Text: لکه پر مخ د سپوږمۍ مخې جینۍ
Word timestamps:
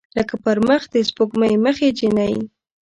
لکه 0.17 0.35
پر 0.43 0.57
مخ 0.67 0.81
د 0.93 0.95
سپوږمۍ 1.07 1.53
مخې 1.65 1.87
جینۍ 1.97 2.33